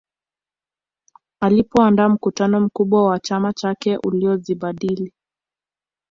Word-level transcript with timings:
Alipoandaa 1.39 2.09
mkutano 2.09 2.59
mkubwa 2.59 3.05
wa 3.07 3.19
chama 3.19 3.53
chake 3.53 3.97
uliozibadili 3.97 5.13